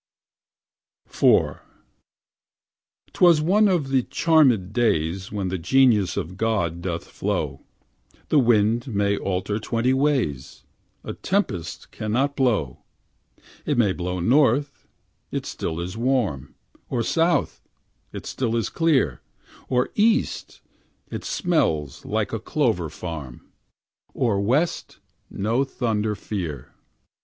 4 1.05 1.61
'T 3.13 3.23
was 3.23 3.39
one 3.39 3.67
of 3.67 3.89
the 3.89 4.01
charmèd 4.01 4.73
days 4.73 5.31
When 5.31 5.49
the 5.49 5.59
genius 5.59 6.17
of 6.17 6.37
God 6.37 6.81
doth 6.81 7.05
flow; 7.07 7.61
The 8.29 8.39
wind 8.39 8.87
may 8.87 9.15
alter 9.15 9.59
twenty 9.59 9.93
ways, 9.93 10.63
A 11.03 11.13
tempest 11.13 11.91
cannot 11.91 12.35
blow; 12.35 12.81
It 13.63 13.77
may 13.77 13.93
blow 13.93 14.19
north, 14.19 14.87
it 15.29 15.45
still 15.45 15.79
is 15.79 15.95
warm; 15.95 16.55
Or 16.89 17.03
south, 17.03 17.61
it 18.11 18.25
still 18.25 18.55
is 18.55 18.69
clear; 18.69 19.21
Or 19.69 19.91
east, 19.93 20.61
it 21.11 21.23
smells 21.23 22.05
like 22.05 22.33
a 22.33 22.39
clover 22.39 22.89
farm; 22.89 23.51
Or 24.15 24.41
west, 24.41 24.97
no 25.29 25.63
thunder 25.63 26.15
fear. 26.15 26.73